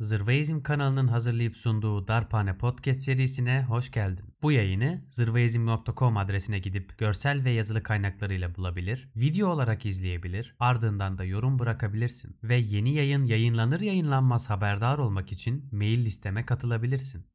[0.00, 4.34] Zırvaizm kanalının hazırlayıp sunduğu Darphane Podcast serisine hoş geldin.
[4.42, 11.24] Bu yayını zırvaizm.com adresine gidip görsel ve yazılı kaynaklarıyla bulabilir, video olarak izleyebilir, ardından da
[11.24, 12.36] yorum bırakabilirsin.
[12.42, 17.26] Ve yeni yayın yayınlanır yayınlanmaz haberdar olmak için mail listeme katılabilirsin.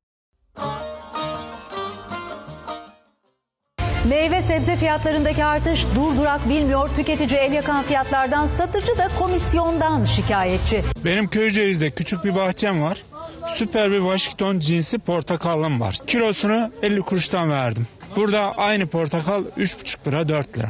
[4.10, 6.96] Meyve sebze fiyatlarındaki artış durdurak bilmiyor.
[6.96, 10.84] Tüketici el yakan fiyatlardan, satıcı da komisyondan şikayetçi.
[11.06, 13.04] Benim Köyceğiz'de küçük bir bahçem var.
[13.48, 15.98] Süper bir Washington cinsi portakalım var.
[16.08, 17.88] Kilosunu 50 kuruştan verdim.
[18.16, 20.70] Burada aynı portakal 3,5 lira 4 lira.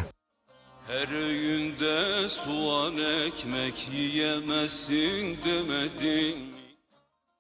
[0.87, 2.93] Her öğünde soğan
[3.27, 6.64] ekmek yiyemezsin demedin?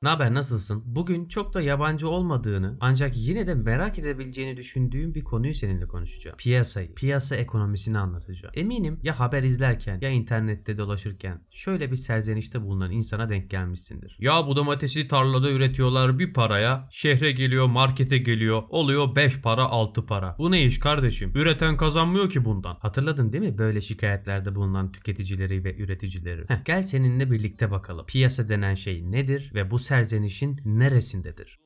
[0.05, 0.83] Ne haber nasılsın?
[0.85, 6.37] Bugün çok da yabancı olmadığını ancak yine de merak edebileceğini düşündüğüm bir konuyu seninle konuşacağım.
[6.37, 8.53] Piyasayı, piyasa ekonomisini anlatacağım.
[8.57, 14.17] Eminim ya haber izlerken ya internette dolaşırken şöyle bir serzenişte bulunan insana denk gelmişsindir.
[14.19, 20.05] Ya bu domatesi tarlada üretiyorlar bir paraya, şehre geliyor, markete geliyor, oluyor 5 para 6
[20.05, 20.35] para.
[20.37, 21.31] Bu ne iş kardeşim?
[21.35, 22.77] Üreten kazanmıyor ki bundan.
[22.79, 26.45] Hatırladın değil mi böyle şikayetlerde bulunan tüketicileri ve üreticileri?
[26.47, 28.05] Heh, gel seninle birlikte bakalım.
[28.05, 31.59] Piyasa denen şey nedir ve bu serzenişin neresindedir?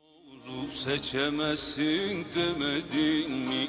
[0.69, 3.67] Seçemezsin demedin mi?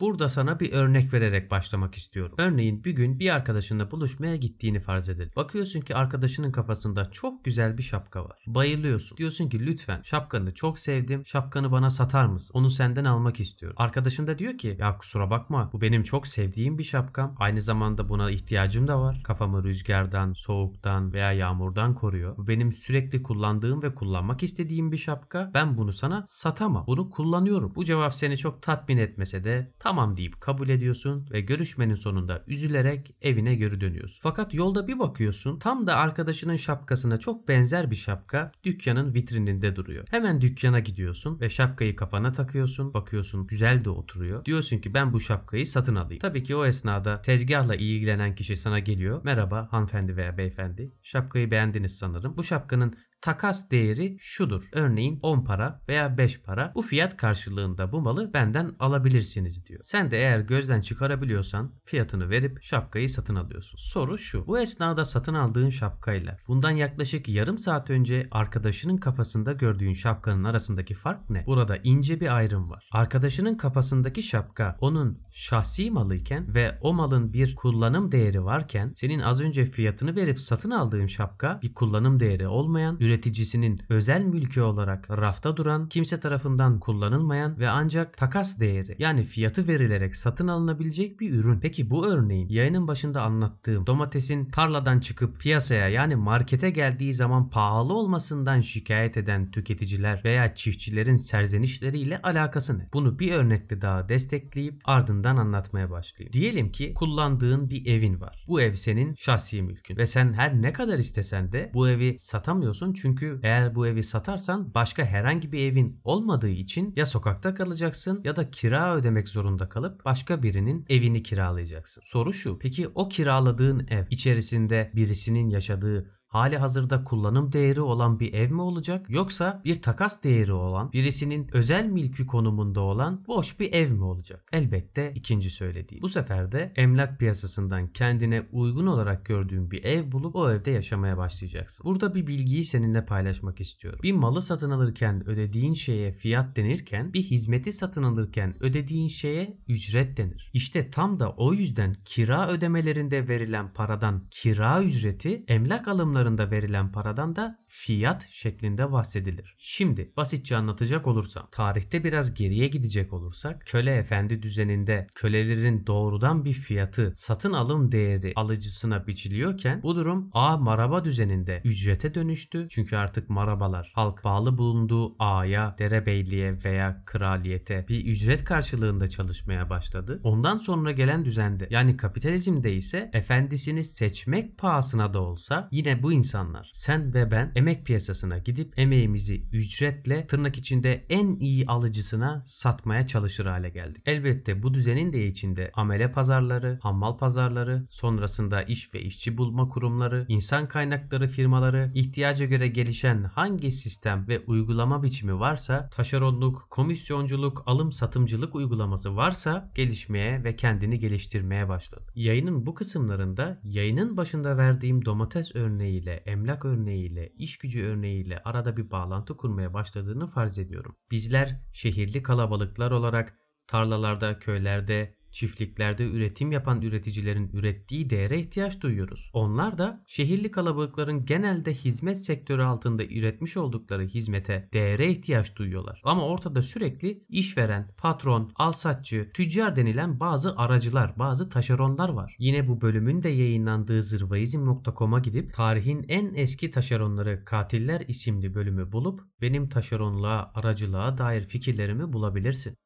[0.00, 2.34] Burada sana bir örnek vererek başlamak istiyorum.
[2.38, 5.32] Örneğin bir gün bir arkadaşınla buluşmaya gittiğini farz edelim.
[5.36, 8.44] Bakıyorsun ki arkadaşının kafasında çok güzel bir şapka var.
[8.46, 9.18] Bayılıyorsun.
[9.18, 11.26] Diyorsun ki lütfen şapkanı çok sevdim.
[11.26, 12.50] Şapkanı bana satar mısın?
[12.54, 13.76] Onu senden almak istiyorum.
[13.80, 17.34] Arkadaşın da diyor ki ya kusura bakma bu benim çok sevdiğim bir şapkam.
[17.38, 19.20] Aynı zamanda buna ihtiyacım da var.
[19.24, 22.36] Kafamı rüzgardan, soğuktan veya yağmurdan koruyor.
[22.36, 25.50] Bu benim sürekli kullandığım ve kullanmak istediğim bir şapka.
[25.54, 26.84] Ben bunu sana satamam.
[26.86, 27.74] Bunu kullanıyorum.
[27.74, 33.14] Bu cevap seni çok tatmin etmese de tamam deyip kabul ediyorsun ve görüşmenin sonunda üzülerek
[33.22, 34.20] evine geri dönüyorsun.
[34.22, 40.06] Fakat yolda bir bakıyorsun tam da arkadaşının şapkasına çok benzer bir şapka dükkanın vitrininde duruyor.
[40.10, 42.94] Hemen dükkana gidiyorsun ve şapkayı kafana takıyorsun.
[42.94, 44.44] Bakıyorsun güzel de oturuyor.
[44.44, 46.20] Diyorsun ki ben bu şapkayı satın alayım.
[46.20, 49.20] Tabii ki o esnada tezgahla ilgilenen kişi sana geliyor.
[49.24, 50.92] Merhaba hanımefendi veya beyefendi.
[51.02, 52.36] Şapkayı beğendiniz sanırım.
[52.36, 54.62] Bu şapkanın takas değeri şudur.
[54.72, 56.72] Örneğin 10 para veya 5 para.
[56.74, 59.80] Bu fiyat karşılığında bu malı benden alabilirsiniz diyor.
[59.82, 63.78] Sen de eğer gözden çıkarabiliyorsan fiyatını verip şapkayı satın alıyorsun.
[63.78, 64.46] Soru şu.
[64.46, 70.94] Bu esnada satın aldığın şapkayla bundan yaklaşık yarım saat önce arkadaşının kafasında gördüğün şapkanın arasındaki
[70.94, 71.46] fark ne?
[71.46, 72.88] Burada ince bir ayrım var.
[72.92, 79.40] Arkadaşının kafasındaki şapka onun şahsi malıyken ve o malın bir kullanım değeri varken senin az
[79.40, 85.56] önce fiyatını verip satın aldığın şapka bir kullanım değeri olmayan üreticisinin özel mülkü olarak rafta
[85.56, 91.60] duran, kimse tarafından kullanılmayan ve ancak takas değeri yani fiyatı verilerek satın alınabilecek bir ürün.
[91.60, 97.92] Peki bu örneğin yayının başında anlattığım domatesin tarladan çıkıp piyasaya yani markete geldiği zaman pahalı
[97.92, 102.88] olmasından şikayet eden tüketiciler veya çiftçilerin serzenişleriyle alakası ne?
[102.92, 106.32] Bunu bir örnekle daha destekleyip ardından anlatmaya başlayayım.
[106.32, 108.44] Diyelim ki kullandığın bir evin var.
[108.48, 112.92] Bu ev senin şahsi mülkün ve sen her ne kadar istesen de bu evi satamıyorsun
[113.02, 118.36] çünkü eğer bu evi satarsan başka herhangi bir evin olmadığı için ya sokakta kalacaksın ya
[118.36, 122.02] da kira ödemek zorunda kalıp başka birinin evini kiralayacaksın.
[122.04, 122.58] Soru şu.
[122.58, 128.62] Peki o kiraladığın ev içerisinde birisinin yaşadığı hali hazırda kullanım değeri olan bir ev mi
[128.62, 134.04] olacak yoksa bir takas değeri olan birisinin özel mülkü konumunda olan boş bir ev mi
[134.04, 134.44] olacak?
[134.52, 136.02] Elbette ikinci söylediğim.
[136.02, 141.16] Bu sefer de emlak piyasasından kendine uygun olarak gördüğün bir ev bulup o evde yaşamaya
[141.18, 141.84] başlayacaksın.
[141.84, 144.00] Burada bir bilgiyi seninle paylaşmak istiyorum.
[144.02, 150.16] Bir malı satın alırken ödediğin şeye fiyat denirken bir hizmeti satın alırken ödediğin şeye ücret
[150.16, 150.50] denir.
[150.52, 156.92] İşte tam da o yüzden kira ödemelerinde verilen paradan kira ücreti emlak alımları alımlarında verilen
[156.92, 159.56] paradan da fiyat şeklinde bahsedilir.
[159.58, 166.52] Şimdi basitçe anlatacak olursam, tarihte biraz geriye gidecek olursak, köle efendi düzeninde kölelerin doğrudan bir
[166.52, 172.66] fiyatı satın alım değeri alıcısına biçiliyorken bu durum A maraba düzeninde ücrete dönüştü.
[172.70, 180.20] Çünkü artık marabalar halk bağlı bulunduğu A'ya, derebeyliğe veya kraliyete bir ücret karşılığında çalışmaya başladı.
[180.24, 186.70] Ondan sonra gelen düzende yani kapitalizmde ise efendisini seçmek pahasına da olsa yine bu insanlar
[186.74, 193.46] sen ve ben emek piyasasına gidip emeğimizi ücretle tırnak içinde en iyi alıcısına satmaya çalışır
[193.46, 194.02] hale geldik.
[194.06, 200.24] Elbette bu düzenin de içinde amele pazarları, hammal pazarları, sonrasında iş ve işçi bulma kurumları,
[200.28, 207.92] insan kaynakları firmaları, ihtiyaca göre gelişen hangi sistem ve uygulama biçimi varsa, taşeronluk, komisyonculuk, alım
[207.92, 212.04] satımcılık uygulaması varsa gelişmeye ve kendini geliştirmeye başladı.
[212.14, 218.76] Yayının bu kısımlarında yayının başında verdiğim domates örneği örneğiyle, emlak örneğiyle, iş gücü örneğiyle arada
[218.76, 220.96] bir bağlantı kurmaya başladığını farz ediyorum.
[221.10, 229.30] Bizler şehirli kalabalıklar olarak tarlalarda, köylerde, çiftliklerde üretim yapan üreticilerin ürettiği değere ihtiyaç duyuyoruz.
[229.32, 236.00] Onlar da şehirli kalabalıkların genelde hizmet sektörü altında üretmiş oldukları hizmete, değere ihtiyaç duyuyorlar.
[236.04, 242.36] Ama ortada sürekli işveren, patron, alsatçı, tüccar denilen bazı aracılar, bazı taşeronlar var.
[242.38, 249.20] Yine bu bölümün de yayınlandığı zırvaizm.com'a gidip tarihin en eski taşeronları Katiller isimli bölümü bulup
[249.40, 252.76] benim taşeronluğa, aracılığa dair fikirlerimi bulabilirsin.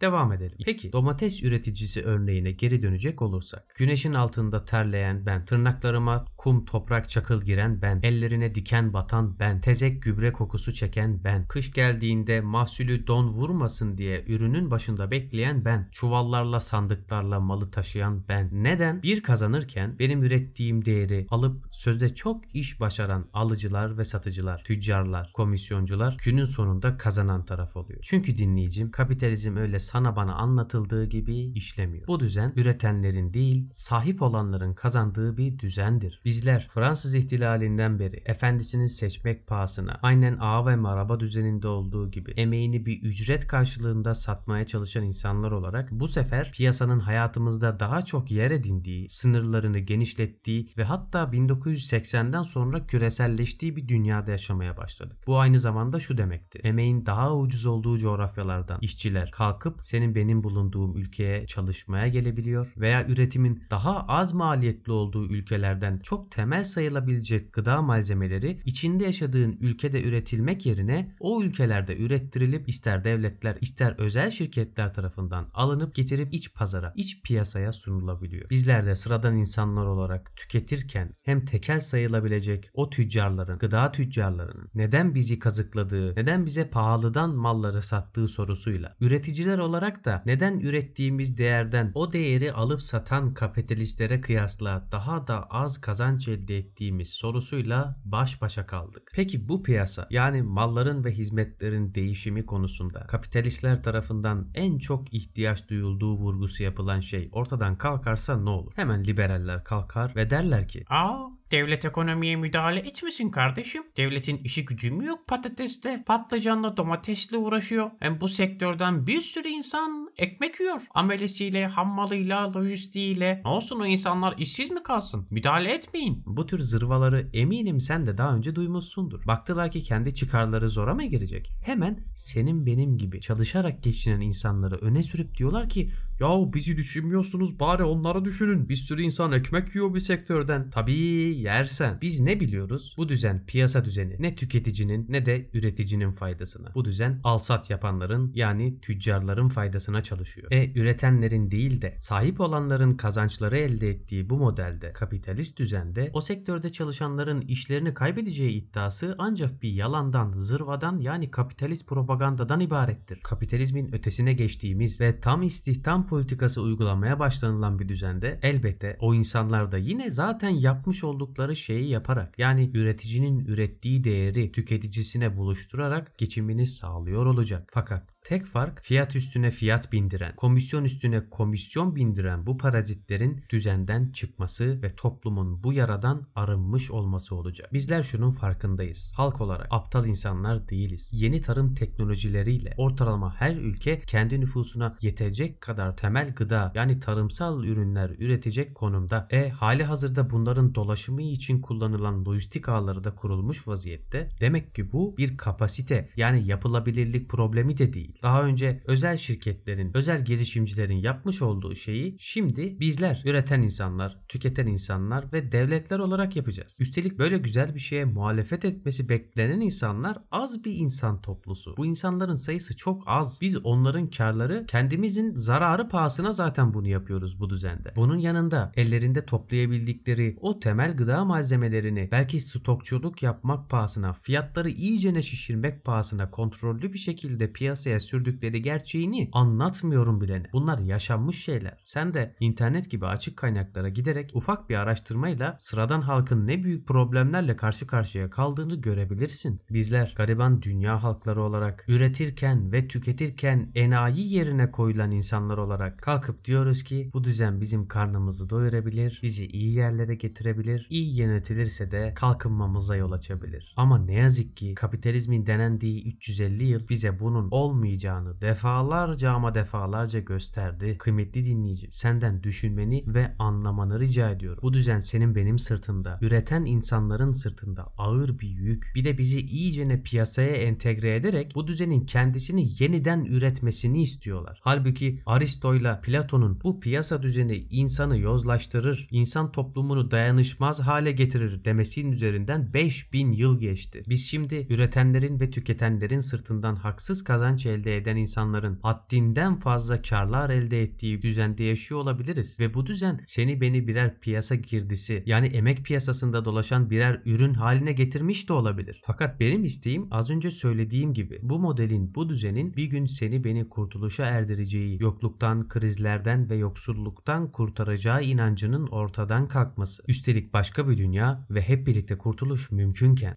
[0.00, 0.56] Devam edelim.
[0.64, 3.74] Peki domates üreticisi örneğine geri dönecek olursak.
[3.74, 10.02] Güneşin altında terleyen ben, tırnaklarıma kum, toprak, çakıl giren ben, ellerine diken batan ben, tezek
[10.02, 16.60] gübre kokusu çeken ben, kış geldiğinde mahsulü don vurmasın diye ürünün başında bekleyen ben, çuvallarla
[16.60, 18.48] sandıklarla malı taşıyan ben.
[18.52, 19.02] Neden?
[19.02, 26.16] Bir kazanırken benim ürettiğim değeri alıp sözde çok iş başaran alıcılar ve satıcılar, tüccarlar, komisyoncular
[26.24, 28.00] günün sonunda kazanan taraf oluyor.
[28.02, 32.06] Çünkü dinleyicim kapitalizm öyle sana bana anlatıldığı gibi işlemiyor.
[32.06, 36.20] Bu düzen üretenlerin değil, sahip olanların kazandığı bir düzendir.
[36.24, 42.86] Bizler Fransız ihtilalinden beri efendisini seçmek pahasına aynen ağa ve maraba düzeninde olduğu gibi emeğini
[42.86, 49.08] bir ücret karşılığında satmaya çalışan insanlar olarak bu sefer piyasanın hayatımızda daha çok yer edindiği,
[49.08, 55.18] sınırlarını genişlettiği ve hatta 1980'den sonra küreselleştiği bir dünyada yaşamaya başladık.
[55.26, 56.58] Bu aynı zamanda şu demekti.
[56.58, 63.62] Emeğin daha ucuz olduğu coğrafyalardan işçiler kalkıp senin benim bulunduğum ülkeye çalışmaya gelebiliyor veya üretimin
[63.70, 71.14] daha az maliyetli olduğu ülkelerden çok temel sayılabilecek gıda malzemeleri içinde yaşadığın ülkede üretilmek yerine
[71.20, 77.72] o ülkelerde ürettirilip ister devletler ister özel şirketler tarafından alınıp getirip iç pazara, iç piyasaya
[77.72, 78.50] sunulabiliyor.
[78.50, 85.38] Bizler de sıradan insanlar olarak tüketirken hem tekel sayılabilecek o tüccarların, gıda tüccarlarının neden bizi
[85.38, 92.52] kazıkladığı, neden bize pahalıdan malları sattığı sorusuyla üreticiler olarak da neden ürettiğimiz değerden o değeri
[92.52, 99.10] alıp satan kapitalistlere kıyasla daha da az kazanç elde ettiğimiz sorusuyla baş başa kaldık.
[99.14, 106.14] Peki bu piyasa yani malların ve hizmetlerin değişimi konusunda kapitalistler tarafından en çok ihtiyaç duyulduğu
[106.14, 108.72] vurgusu yapılan şey ortadan kalkarsa ne olur?
[108.76, 113.82] Hemen liberaller kalkar ve derler ki Aa, devlet ekonomiye müdahale etmesin kardeşim.
[113.96, 116.02] Devletin işi gücü mü yok patateste?
[116.06, 117.90] Patlıcanla domatesle uğraşıyor.
[118.00, 120.80] Hem bu sektörden bir sürü insan ekmek yiyor.
[120.94, 123.42] Amelesiyle, hammalıyla, lojistiğiyle.
[123.44, 125.26] Ne olsun o insanlar işsiz mi kalsın?
[125.30, 126.22] Müdahale etmeyin.
[126.26, 129.26] Bu tür zırvaları eminim sen de daha önce duymuşsundur.
[129.26, 131.52] Baktılar ki kendi çıkarları zora mı girecek?
[131.64, 137.84] Hemen senin benim gibi çalışarak geçinen insanları öne sürüp diyorlar ki Yahu bizi düşünmüyorsunuz bari
[137.84, 138.68] onları düşünün.
[138.68, 140.70] Bir sürü insan ekmek yiyor bir sektörden.
[140.70, 140.98] Tabii
[141.38, 141.98] yersen.
[142.02, 142.94] Biz ne biliyoruz?
[142.96, 146.74] Bu düzen piyasa düzeni ne tüketicinin ne de üreticinin faydasına.
[146.74, 150.48] Bu düzen alsat yapanların yani tüccarların faydasına çalışıyor.
[150.50, 156.72] E üretenlerin değil de sahip olanların kazançları elde ettiği bu modelde kapitalist düzende o sektörde
[156.72, 163.20] çalışanların işlerini kaybedeceği iddiası ancak bir yalandan, zırvadan yani kapitalist propagandadan ibarettir.
[163.20, 169.78] Kapitalizmin ötesine geçtiğimiz ve tam istihdam politikası uygulamaya başlanılan bir düzende elbette o insanlar da
[169.78, 177.70] yine zaten yapmış oldukları şeyi yaparak yani üreticinin ürettiği değeri tüketicisine buluşturarak geçimini sağlıyor olacak.
[177.72, 184.82] Fakat Tek fark fiyat üstüne fiyat bindiren, komisyon üstüne komisyon bindiren bu parazitlerin düzenden çıkması
[184.82, 187.72] ve toplumun bu yaradan arınmış olması olacak.
[187.72, 189.12] Bizler şunun farkındayız.
[189.16, 191.08] Halk olarak aptal insanlar değiliz.
[191.12, 198.10] Yeni tarım teknolojileriyle ortalama her ülke kendi nüfusuna yetecek kadar temel gıda yani tarımsal ürünler
[198.10, 199.28] üretecek konumda.
[199.30, 204.28] E hali hazırda bunların dolaşımı için kullanılan lojistik ağları da kurulmuş vaziyette.
[204.40, 208.17] Demek ki bu bir kapasite yani yapılabilirlik problemi de değil.
[208.22, 215.32] Daha önce özel şirketlerin, özel girişimcilerin yapmış olduğu şeyi şimdi bizler, üreten insanlar, tüketen insanlar
[215.32, 216.76] ve devletler olarak yapacağız.
[216.80, 221.74] Üstelik böyle güzel bir şeye muhalefet etmesi beklenen insanlar az bir insan toplusu.
[221.76, 223.38] Bu insanların sayısı çok az.
[223.40, 227.92] Biz onların karları kendimizin zararı pahasına zaten bunu yapıyoruz bu düzende.
[227.96, 235.84] Bunun yanında ellerinde toplayabildikleri o temel gıda malzemelerini belki stokçuluk yapmak pahasına, fiyatları iyicene şişirmek
[235.84, 240.46] pahasına kontrollü bir şekilde piyasaya sürdükleri gerçeğini anlatmıyorum bilene.
[240.52, 241.80] Bunlar yaşanmış şeyler.
[241.82, 247.56] Sen de internet gibi açık kaynaklara giderek ufak bir araştırmayla sıradan halkın ne büyük problemlerle
[247.56, 249.60] karşı karşıya kaldığını görebilirsin.
[249.70, 256.84] Bizler gariban dünya halkları olarak üretirken ve tüketirken enayi yerine koyulan insanlar olarak kalkıp diyoruz
[256.84, 263.12] ki bu düzen bizim karnımızı doyurabilir, bizi iyi yerlere getirebilir, iyi yönetilirse de kalkınmamıza yol
[263.12, 263.74] açabilir.
[263.76, 267.48] Ama ne yazık ki kapitalizmin denendiği 350 yıl bize bunun
[267.88, 270.96] olmayacağını defalarca ama defalarca gösterdi.
[270.98, 274.58] Kıymetli dinleyici, senden düşünmeni ve anlamanı rica ediyorum.
[274.62, 278.92] Bu düzen senin benim sırtında, üreten insanların sırtında ağır bir yük.
[278.94, 284.60] Bir de bizi iyicene piyasaya entegre ederek bu düzenin kendisini yeniden üretmesini istiyorlar.
[284.62, 292.72] Halbuki Aristo'yla Platon'un bu piyasa düzeni insanı yozlaştırır, insan toplumunu dayanışmaz hale getirir demesinin üzerinden
[292.74, 294.02] 5000 yıl geçti.
[294.08, 300.82] Biz şimdi üretenlerin ve tüketenlerin sırtından haksız kazanç elde eden insanların haddinden fazla karlar elde
[300.82, 306.44] ettiği düzende yaşıyor olabiliriz ve bu düzen seni beni birer piyasa girdisi yani emek piyasasında
[306.44, 309.02] dolaşan birer ürün haline getirmiş de olabilir.
[309.04, 313.68] Fakat benim isteğim az önce söylediğim gibi bu modelin bu düzenin bir gün seni beni
[313.68, 320.02] kurtuluşa erdireceği, yokluktan, krizlerden ve yoksulluktan kurtaracağı inancının ortadan kalkması.
[320.08, 323.36] Üstelik başka bir dünya ve hep birlikte kurtuluş mümkünken.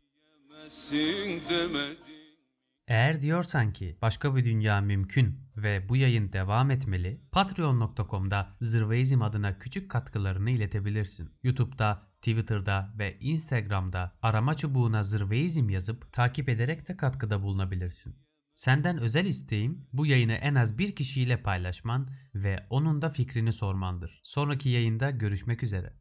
[1.50, 2.11] Demedim
[2.92, 9.60] Eğer diyorsan ki başka bir dünya mümkün ve bu yayın devam etmeli, patreon.com'da Zırveizm adına
[9.60, 11.30] küçük katkılarını iletebilirsin.
[11.44, 18.16] YouTube'da, Twitter'da ve Instagram'da arama çubuğuna Zırveizm yazıp takip ederek de katkıda bulunabilirsin.
[18.54, 24.20] Senden özel isteğim bu yayını en az bir kişiyle paylaşman ve onun da fikrini sormandır.
[24.24, 26.01] Sonraki yayında görüşmek üzere.